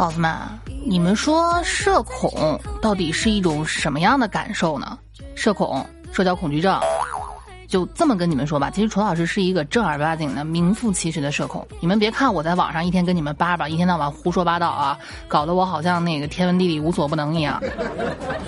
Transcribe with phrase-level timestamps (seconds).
[0.00, 0.34] 宝子们，
[0.86, 4.98] 你们说社恐到底是一种什么样的感受呢？
[5.34, 6.80] 社恐、社交恐惧症，
[7.68, 8.70] 就这么跟你们说吧。
[8.70, 11.68] 其实楚老师是一个正儿八经的、名副其实的社恐。
[11.80, 17.62] 你们别看我在网上一天跟你们叭叭，一天到晚胡说八道啊，搞得我好像那个天文地理无所不能一样。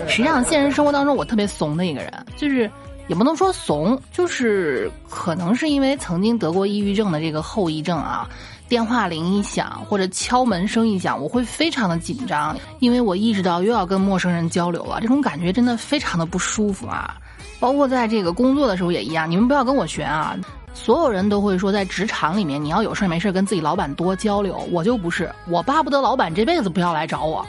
[0.08, 2.60] 实际上，现实生活当中我特别怂的一个人，就是
[3.08, 8.26] 也不能说怂，就是可能是因为曾经得过抑郁症的这个后遗症啊。
[8.72, 17.18] 电话铃一响，或者敲门声一响，我会非常的紧张，因为我意识到又要跟陌生人交流了，这种感觉真的非常的不舒服啊！
[17.60, 20.34] 包括在这个工作的时候也一样，你们不要跟我学啊！
[20.72, 27.46] 所有人都会说，在职场里面，你要有事没事跟自己老板多交流，我就不是，我巴不得老板这辈子不要来找我，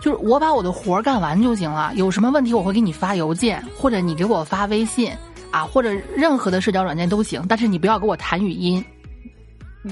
[0.00, 5.12] 就是我把我的活干完就行了，有什么问题我会给你发邮件，或者你给我发微信，
[5.52, 8.84] 啊，或者任何的社交软件都行，但是你不要给我谈语音。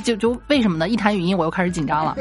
[0.05, 0.89] 就就为什么呢？
[0.89, 2.17] 一谈语音我又开始紧张了。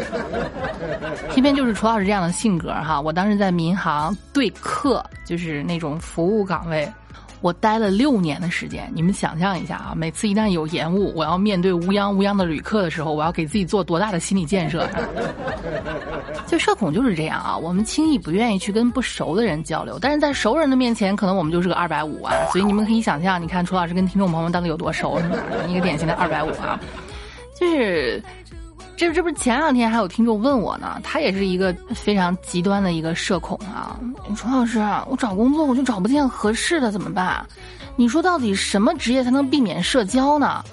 [1.29, 6.91] 偏偏就是楚老师这样的性格哈，我当时在民航对客，就是那种服务岗位，
[7.41, 8.91] 我待了六年的时间。
[8.93, 14.87] 你们想象一下啊，每次一旦有延误，我要面对乌泱乌泱的旅客的时候，我要给自己做多大的心理建设？
[16.47, 22.33] 就社恐就是这样啊，我们轻易不愿意去跟不熟的人交流，但是在熟人的面前，可能我们就是个二百五啊。
[22.51, 25.37] 所以你们可以想象，你看楚老师跟听众朋友们到底有多熟，是吧？
[25.67, 26.79] 一个典型的二百五啊。
[27.59, 28.23] 就是，
[28.95, 33.99] 这这不是前两天还有听众问我呢，他也是一个非常极端的一个社恐啊。
[34.35, 37.45] 楚老师，我找工作我就找不见合适的怎么办？
[37.95, 40.63] 你说到底什么职业才能避免社交呢？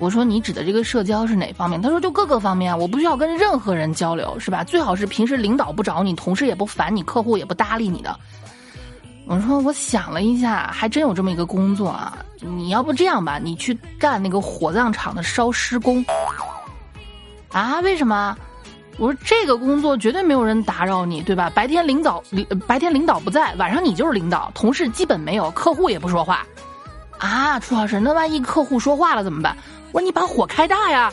[0.00, 1.80] 我说你指的这个社交是哪方面？
[1.80, 4.64] 他说就各个方面，我不需要跟任何人交流，是吧？
[4.64, 8.18] 最好是平时领导不找你，同事也不烦你，客户也不搭理你的。
[9.26, 12.18] 我说我想了一下，还真有这么一个工作啊！
[12.40, 16.04] 你要不这样吧，你去干那个火葬场的烧尸工。
[17.50, 17.80] 啊？
[17.80, 18.36] 为什么？
[18.98, 21.50] 我说这个工作绝对没有人打扰你，对吧？
[21.54, 22.22] 白天领导
[22.66, 26.46] 白天领导不在，晚上你就是领导，同事基本没有，客户也不说话。
[27.18, 29.56] 啊，楚老师，那万一客户说话了怎么办？
[29.90, 31.12] 我说你把火开大呀。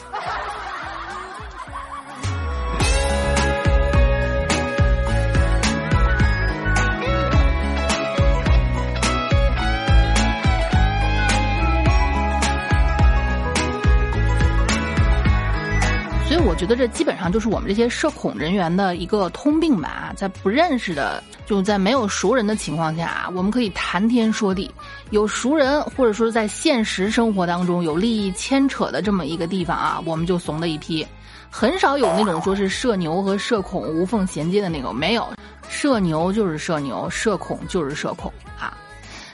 [16.44, 24.69] 我觉得这基本上就是我们这些社恐人员的一个通病吧，在不认识的，就在没有熟人的情况下，我们可以谈天说地；
[25.12, 31.06] 有熟人或者说在现实生活当中有利益牵扯的这么一个地方啊，我们就怂的一批，
[31.50, 35.28] 很少有那种说是社牛和社恐无缝衔接的那种，没有，
[35.69, 38.75] 社牛就是社牛，社恐就是社恐啊。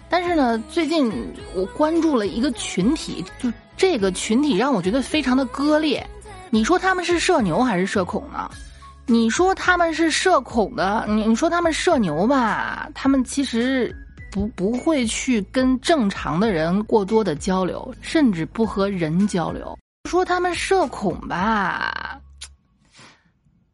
[0.09, 1.11] 但是呢，最近
[1.53, 6.05] 我关注了一个群体，就这个群体让我觉得非常的割裂。
[6.49, 8.49] 你说他们是社牛还是社恐呢？
[9.05, 13.95] 你说他们是社恐的，你你说他们社牛吧，他们其实
[14.31, 19.77] 不不会去跟正常的人过多的交流，甚至不和人交流。
[20.09, 22.19] 说他们社恐吧。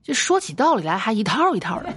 [0.04, 1.94] 就说起道理来还一套一套的，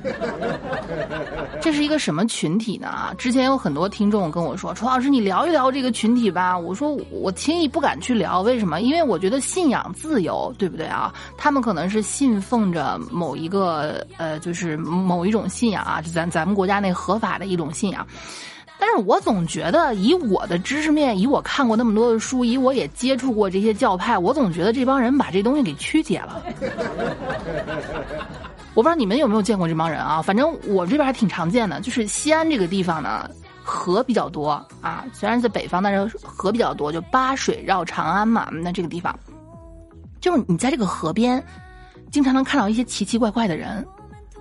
[1.61, 3.13] 这是一个什么群体呢？
[3.19, 8.81] 之前有很多听众跟我说：“楚老师，你聊一聊这个群体吧。”我说：“我轻易不敢去聊，为什么？
[8.81, 11.13] 因为我觉得信仰自由，对不对啊？
[11.37, 18.07] 他们可能是信奉着某一个呃，就是某一种信仰啊，就咱咱们国家那合法的一种信仰。”
[18.79, 26.43] 但是我总觉得，以我的知识面，以我看过那么多的书，以我也接触过这些教派，我总觉得这帮人把这东西给曲解了。
[28.75, 30.21] 我不知道你们有没有见过这帮人啊？
[30.21, 31.81] 反正我这边还挺常见的。
[31.81, 33.29] 就是西安这个地方呢，
[33.65, 34.51] 河比较多
[34.83, 38.51] 啊，虽然在北方，但是河比较多，就八水绕长安嘛。
[38.53, 39.19] 那这个地方，
[40.21, 41.43] 就是你在这个河边，
[42.11, 43.87] 经常能看到一些奇奇怪怪的人，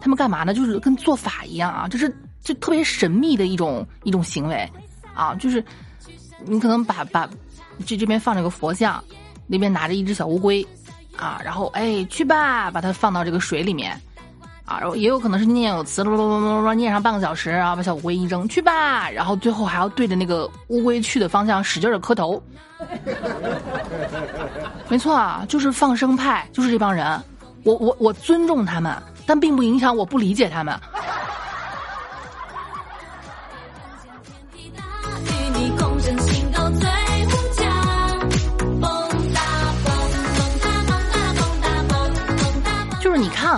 [0.02, 0.54] 他们干嘛呢？
[0.54, 2.14] 就是跟做法一样啊，就是。
[2.46, 4.72] 就特别神秘的一种一种行为，
[5.16, 5.62] 啊，就是
[6.46, 7.28] 你可能把把
[7.88, 9.04] 这这边放着个佛像，
[9.48, 10.66] 那边拿着一只小乌龟，
[11.18, 14.00] 啊，然后哎去吧，把它放到这个水里面，
[14.64, 22.42] 啊，然后也有可能是念有词，啰啰啰啰啰念上半个小时，然后把小乌龟一扔去吧，然后最后还要对着那个乌龟去的方向使劲的磕头。
[24.88, 27.20] 没错啊，就是放生派，就是这帮人，
[27.64, 28.96] 我我我尊重他们。
[29.28, 30.80] 但并不影响我不理解他们。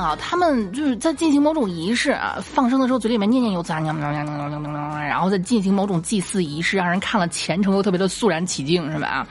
[0.07, 9.27] 啊，他们就是在进行某种仪式啊，放生的时候嘴里面念念有词，然后再进行某种祭祀仪式，让人看了虔诚又特别的肃然起敬，是吧？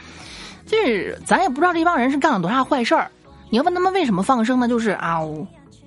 [0.66, 3.10] 就是咱也不知道这帮人是干了多大坏事儿。
[3.48, 4.68] 你要问他们为什么放生呢？
[4.68, 5.20] 就是啊，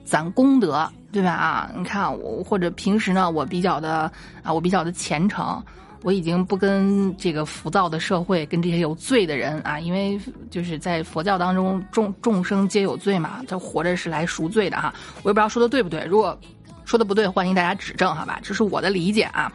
[0.05, 1.31] 攒功德，对吧？
[1.33, 5.61] 啊，你看我或者平时呢，我比较的啊，我比较的虔诚，
[6.01, 10.19] 我已经不跟这个浮躁的社会，跟这些有罪的人啊，因为
[10.49, 14.93] 就是在佛教当中，众众生皆有罪嘛，他活着是来赎罪的哈。
[15.23, 16.37] 我也不知道说的对不对，如果
[16.85, 18.39] 说的不对，欢迎大家指正，好吧？
[18.41, 19.51] 这是我的理解啊。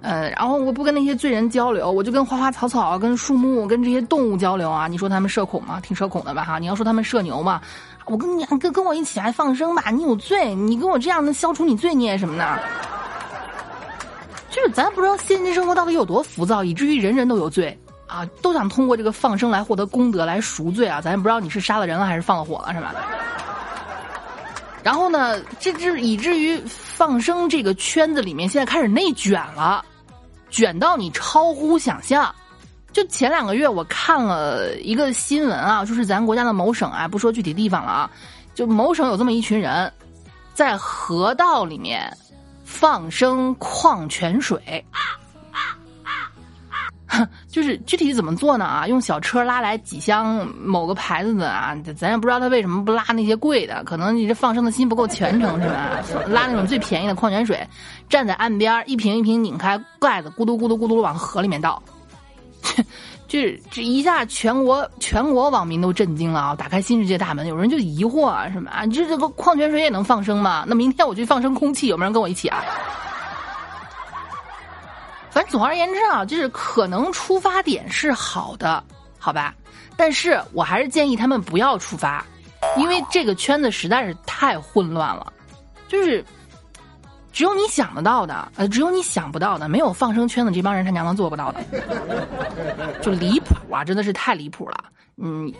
[0.00, 4.88] 呃，然后我不跟那些罪人交流，我就跟花花草草、跟树木、跟这些动物交流啊。
[4.88, 5.80] 你说他们社恐吗？
[5.80, 6.42] 挺社恐的吧？
[6.42, 7.60] 哈，你要说他们社牛嘛？
[8.06, 12.62] 我跟你跟跟我一起来放生吧，你有罪，你跟我这样能消除你罪孽什么的。
[14.52, 17.76] 就是咱不知道现今生活到底有多浮躁，以至于人人都有罪
[18.06, 21.00] 啊，都想通过这个放生来获得功德来赎罪啊。
[21.00, 22.94] 咱也不知道你是杀了人了还是放了火了，是吧？
[24.84, 29.84] 然后呢，这这以至于放生这个圈子里面现在开始内卷了。
[30.50, 32.34] 卷到你超乎想象，
[32.92, 38.10] 就前两个月我看了一个新闻啊，就是咱国家的某省啊，不说具体地方了啊，
[38.54, 39.90] 就某省有这么一群人，
[40.52, 42.14] 在河道里面
[42.82, 44.84] 放生矿泉水。
[47.46, 48.64] 就是具体怎么做呢？
[48.64, 56.02] 啊，用小车拉来几箱某个牌子的啊，咱也不知道他为什么不拉那些贵的，可能你这放生的心不够虔诚是吧？
[56.26, 57.64] 拉那种最便宜的矿泉水，
[58.08, 61.80] 站在岸边一瓶一瓶拧开盖子，咕嘟咕嘟咕嘟往河里面倒，
[63.32, 66.54] 就是这一下全国全国网民都震惊了啊！
[66.54, 68.86] 打开新世界大门，有人就疑惑啊，什么啊？
[68.88, 70.66] 这这个矿泉水也能放生吗？
[70.68, 72.62] 那明天我去放生空气，有没有人跟我一起啊？
[75.30, 78.84] 反正总而言之啊，就是可能出发点是好的，
[79.18, 79.54] 好吧？
[79.96, 82.22] 但是我还是建议他们不要出发，
[82.76, 85.32] 因为这个圈子实在是太混乱了。
[85.88, 86.22] 就是
[87.32, 91.60] 只有你想得到的，呃，只有你想不到的，没有放生圈子这帮人他娘能做不到的，
[93.00, 93.82] 就离谱啊！
[93.82, 94.84] 真的是太离谱了。
[95.16, 95.52] 嗯，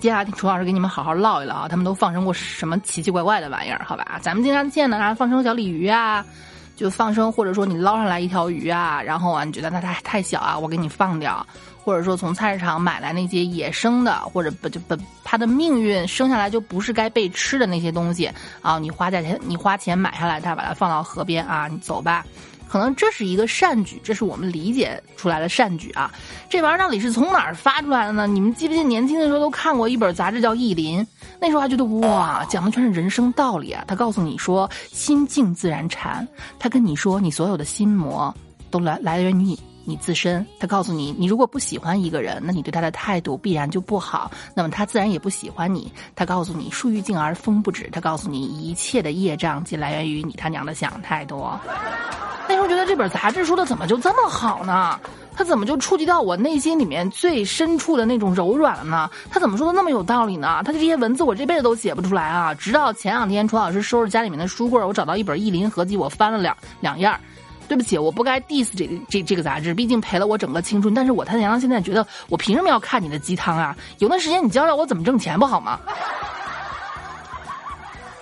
[0.00, 3.84] 接下来楚老师给你们好好唠一唠啊，他们都放生过什么奇奇怪怪的玩意儿？
[3.84, 4.18] 好吧？
[4.22, 6.24] 咱们经常见的啊，放生小鲤鱼啊。
[6.76, 11.34] 就放生，或者说你捞上来一条鱼啊，然后啊，你觉得它太太小啊，我给你放掉；
[11.84, 18.30] 或者说从菜市场买来那些野生的，或者不就不它的命运生下来就不是该被吃的那些东西
[18.62, 22.24] 啊，你花价钱你花钱买下来它，把它放到河边啊，你走吧。
[22.66, 26.10] 可能这是一个善举，这是我们理解出来的善举啊。
[26.48, 28.26] 这玩意儿到底是从哪儿发出来的呢？
[28.26, 31.00] 你们记不记得年轻的时候都看过一本杂志叫《意林》？
[31.40, 33.84] 那时候还觉得哇，讲的全是人生道理啊。
[33.86, 36.26] 他告诉你说，心静自然禅。
[36.58, 38.34] 他跟你说，你所有的心魔
[38.70, 40.44] 都来来源于你你自身。
[40.58, 45.92] 他告诉你，你如果不喜欢一个人，那你对他的态度必然就不好，那么他自然也不喜欢你。
[46.14, 47.88] 他告诉你，树欲静而风不止。
[47.92, 51.58] 他告诉你，一切的业障皆来源于你他娘的想太多。
[52.46, 54.98] 那时候觉得这本杂志说的怎么就这么好呢？
[55.36, 59.10] 他怎么就触及到我内心里面最深处的那种柔软了呢？
[59.30, 60.62] 他怎么说的那么有道理呢？
[60.64, 62.54] 他的这些文字我这辈子都写不出来啊！
[62.54, 67.12] 直到前两天，楚老师收拾家里面的书柜，我找到一本意林合集，我翻了两两页。
[67.68, 70.92] 对不起，我不该 diss 这这这个杂志，毕竟陪了我整个青春。
[70.94, 73.76] 但是我他娘现在觉得，我凭什么要看你的鸡汤啊？
[73.98, 75.80] 有段时间你教教我怎么挣钱不好吗？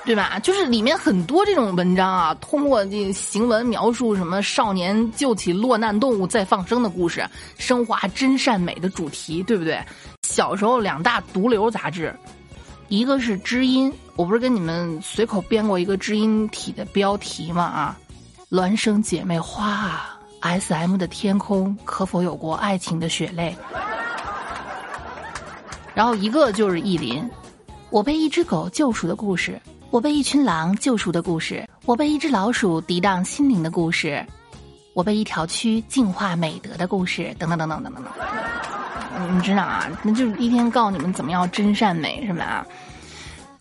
[0.05, 0.37] 对吧？
[0.43, 7.25] 就是里面很多这种文章啊，通过这行文描述什么少年救起落难动物再放生的故事，
[7.57, 9.81] 升华真善美的主题，对不对？
[10.27, 12.13] 小时候两大毒瘤杂志，
[12.89, 17.63] 一个是知音，我不是跟你们随口编过一个知音体的标题吗？
[17.63, 17.97] 啊，
[18.53, 23.57] 孪生姐妹花啊，S M 的天空可否有过爱情的血泪？
[25.95, 27.27] 然后一个就是意林，
[27.89, 29.59] 我被一只狗救赎的故事。
[29.89, 34.23] 我被一群狼救赎的故事，我被一只老鼠涤荡心灵的故事，
[34.93, 39.35] 我被一条蛆净化美德的故事，等等等等等等等。
[39.35, 39.89] 你知道啊？
[40.03, 42.67] 那就是一天告诉你们怎么样真善美，是吧？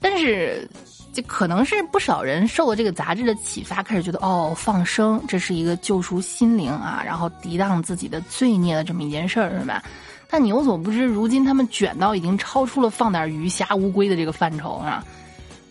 [0.01, 0.69] 但是，
[1.13, 9.83] 就可能是不少人受了这个杂志的启发，开始觉得哦，放生这是一个救赎心灵啊，然后涤荡自己的罪孽的这么一件事儿，是吧？
[10.29, 15.03] 但你有所不知，如今他们卷到已经超出了放点鱼虾乌龟的这个范畴啊。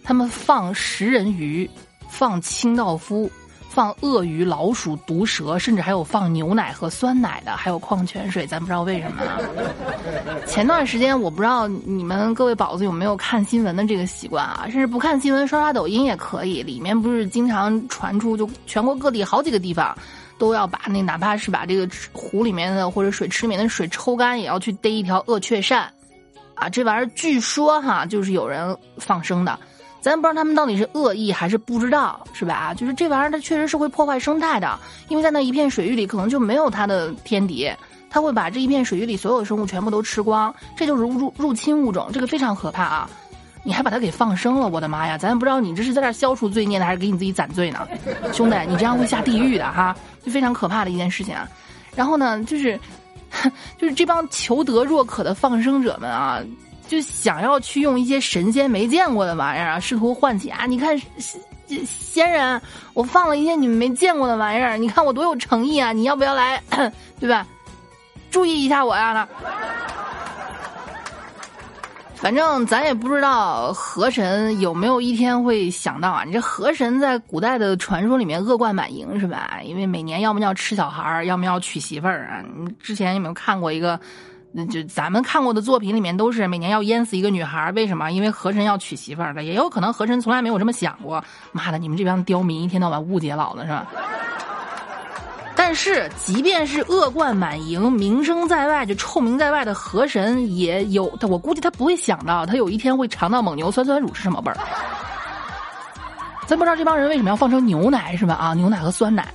[0.02, 1.70] 他们放食人鱼，
[2.10, 3.30] 放清道夫，
[3.70, 9.22] 放鳄鱼、老鼠、毒蛇，甚至还有放牛奶和酸奶的，还有矿泉水，咱不知道为什么。
[10.44, 14.64] 前段时间我不知道你们各位宝子有没有看新闻的这个习惯啊？
[14.64, 19.96] 甚至不看新闻刷刷抖音也可以，里面不是经常传出就全国各地好几个地方
[20.36, 25.84] 都要把那哪怕是把这个湖里面的或者水池里面的水抽干，也要去逮一条鳄雀鳝。
[26.54, 29.58] 啊，这玩意儿据说哈，就是有人放生的，
[30.00, 32.54] 咱不知道他们到底是恶意还是不知道，是吧？
[32.54, 34.78] 啊就是这玩意儿它确实是会破坏生态的，
[35.08, 37.70] 因为在那一片水域里可能就没有它的天敌，
[38.08, 43.10] 它会把这一片水域里所有的生物全部都吃光，这就是入入侵物种，这个非常可怕啊！
[43.62, 45.18] 你还把它给放生了，我的妈呀！
[45.18, 47.86] 咱也不知道你这是在这消除罪孽呢，还是给你自己攒罪呢？
[48.32, 51.46] 兄弟，你这样会下地狱的哈，就非常可怕的一件事情啊！
[51.94, 52.78] 然后呢，就是。
[53.78, 56.40] 就是这帮求得若渴的放生者们啊，
[56.90, 60.66] 就想要去用一些神仙没见过的玩意儿啊，试图唤起啊！
[60.66, 61.00] 你看，
[61.86, 62.60] 仙人，
[62.94, 65.92] 我放了一些你们没见过的玩意儿，你看我多有诚意啊！
[65.92, 66.60] 你要不要来，
[67.20, 67.46] 对吧？
[68.28, 69.28] 注意一下我呀！
[72.16, 76.24] 反正咱也不知道河神有没有一天会想到啊！
[76.26, 79.60] 你这河神在古代的传说里面恶贯满盈是吧？
[79.62, 82.42] 因为每年要么要吃小孩儿，要么要娶媳妇儿啊！
[82.58, 84.00] 你之前有没有看过一个？
[84.52, 88.10] 那就咱们看过的作品里面都是每年要淹死一个女孩，为什么？
[88.10, 91.22] 因为河神要娶媳妇儿的，也有可能河神从来没有这么想过。
[91.52, 93.86] 妈的，你们这帮刁民一天到晚误解老子是吧？
[95.54, 101.28] 但是，即便是恶贯满盈、名声在外、就臭名在外的河神，也有他。
[101.28, 104.56] 我估计他不会想到，他有一天会尝到蒙牛酸酸乳是什么味儿。
[106.46, 108.34] 咱不知道这帮人为什么要放成牛奶是吧？
[108.34, 109.28] 啊，牛奶和酸奶。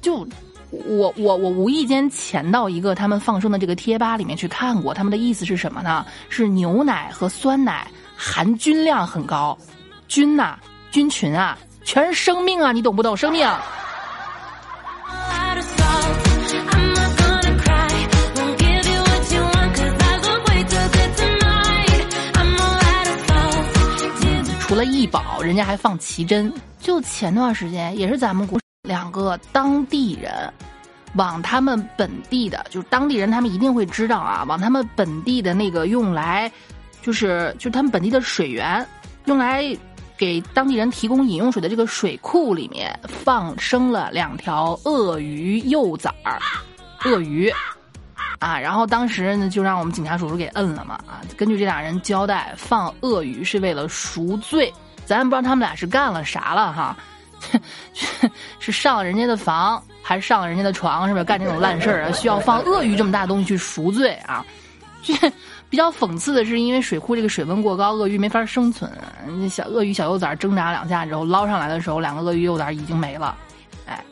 [0.00, 0.26] 就
[0.86, 6.04] 我我我无意间潜到一个他们放生的这个贴吧里面去看过，他们的意思是什么呢？
[6.28, 9.56] 是牛奶和酸奶含菌量很高，
[10.08, 10.56] 菌呐，
[10.90, 13.16] 菌群啊，全是生命啊，你懂不懂？
[13.16, 13.48] 生命。
[24.66, 26.52] 除了易宝，人家还放奇珍。
[26.80, 30.30] 就前段时间，也是咱们国两个当地人，
[31.14, 36.52] 往他们本地的，就是当地人，他们一定会知道啊，往他们本地的那个用来，
[37.00, 38.86] 就是就他们本地的水源，
[39.24, 39.64] 用来
[40.18, 46.38] 给当地人提供饮用水的这个水库里面，放生了两条鳄鱼幼崽儿，
[47.06, 47.50] 鳄鱼。
[48.38, 50.96] 啊，然后当时呢，就让我们警察叔叔给摁了嘛。
[51.06, 54.70] 啊，根据这俩人交代，放鳄鱼是为了赎罪。
[55.06, 56.96] 咱也不知道他们俩是干了啥了哈，
[58.58, 62.12] 是上人家的房，还是上人家的床，是不是干这种烂事儿啊？
[62.12, 64.44] 需要放鳄鱼这么大东西去赎罪啊？
[65.02, 65.14] 这
[65.68, 68.90] 比较讽刺的是，因为水库这个水温过高，鳄鱼没法生存。
[69.26, 73.36] 那小鳄鱼小幼崽挣扎两下之后捞上来的时候，两个鳄鱼幼崽已经没了。
[73.86, 74.02] 哎，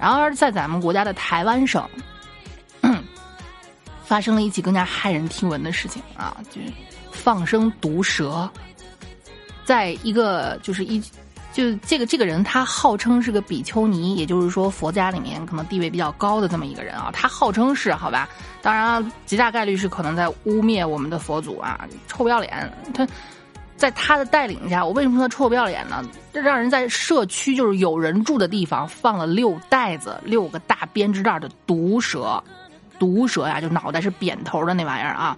[0.00, 1.86] 然而在咱们国家的台湾省。
[4.04, 6.60] 发生了一起更加骇人听闻的事情啊，就
[7.12, 8.50] 放生毒蛇，
[9.64, 11.02] 在一个就是一，
[11.52, 18.28] 就这个这个人他号称是个比丘尼，也就是说佛家里面可能地位比较高的这么一个人啊，他号称是好吧，
[18.62, 22.72] 当然极大概率是可能在污蔑我们的佛祖啊，臭不要脸！
[22.94, 23.06] 他
[23.76, 26.02] 在他的带领下，我为什么说他臭不要脸呢？
[26.32, 32.42] 这让人在社区就是有人住的地方放了六袋子六个大编织袋的毒蛇。
[33.02, 35.36] 毒蛇呀，就脑袋是扁头的那玩意儿啊，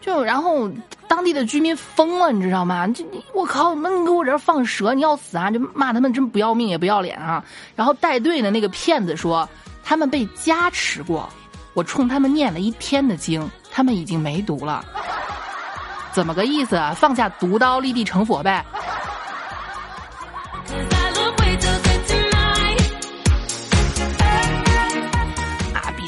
[0.00, 0.70] 就然后
[1.08, 2.86] 当地的居民疯了，你知道吗？
[2.86, 5.50] 就我靠，那你给我这放蛇，你要死啊！
[5.50, 7.44] 就骂他们真不要命也不要脸啊！
[7.74, 9.48] 然后带队的那个骗子说，
[9.82, 11.28] 他们被加持过，
[11.74, 14.84] 我冲他们念了一天的经，他们已经没毒了，
[16.12, 16.80] 怎么个意思？
[16.94, 18.64] 放下毒刀，立地成佛呗？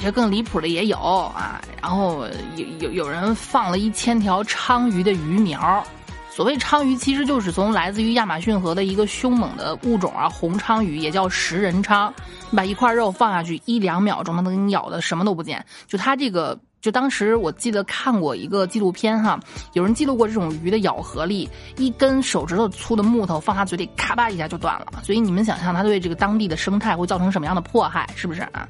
[0.03, 5.83] 这更离谱的也有啊，然后有有有人放了一千条鲳鱼的鱼苗，
[6.29, 12.13] 所谓鲳鱼其实就是从来自于亚马逊河的一个凶猛的物种啊，红鲳鱼也叫食人鲳，
[12.51, 15.65] 你把一块肉放下去一两秒钟，它能给你咬的什么都不见。
[15.87, 19.39] 就它这个，就当时我记得看过一个纪录片哈，
[19.75, 28.69] 有人记录过这种鱼的咬合力，一根手指头粗的木头放它嘴里咔吧一下就断了，所以你们想象它对这个当地的生态会造成什么样的迫害，是不是啊？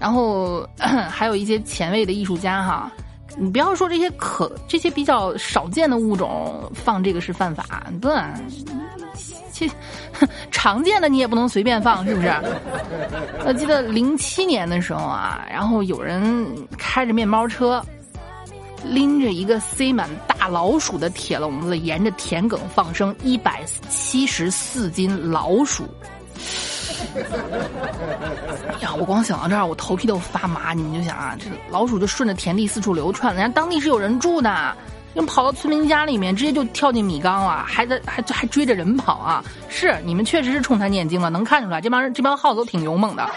[0.00, 0.66] 然后
[1.10, 2.90] 还有一些前卫的艺术家哈，
[3.36, 8.10] 你不要说这些可这些比较少见的物种放这个是犯法，对，
[9.52, 9.70] 其
[10.50, 12.32] 常见的你也不能随便放，是不是？
[13.44, 16.46] 我记得零七年的时候啊，然后有人
[16.78, 17.84] 开着面包车，
[18.82, 25.84] 拎着一个塞满大老鼠的铁笼子，沿着田埂放生一百七十四斤老鼠。
[28.80, 30.72] 呀，我光想到这儿，我头皮都发麻。
[30.72, 34.76] 你们就想啊，这老鼠就顺着田地四处流窜，人家当地是有人住的，
[35.14, 39.44] 就跑到村民家里面，直接就跳进米缸了，还在还还追着人跑啊！
[39.68, 43.28] 是你们确实是冲他念经了，能看出来，这帮人这帮耗子都挺勇猛的。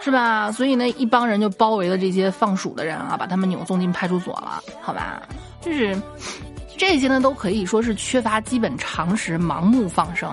[0.00, 0.50] 是吧？
[0.50, 4.60] 所以呢，一帮人就包围了这些放鼠的人啊，把他们扭送进派出所了。
[4.80, 5.22] 好吧，
[5.60, 5.96] 就是
[6.76, 10.28] 这些呢，都可以说是缺乏基本常识，盲目放生。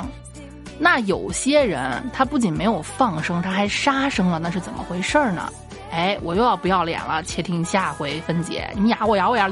[0.80, 5.52] 那有些人他不仅没有放生，他还杀生了，那是怎么回事呢？
[5.92, 8.70] 哎，我又要不要脸了，且听下回分解。
[8.76, 9.50] 你咬我，咬我呀！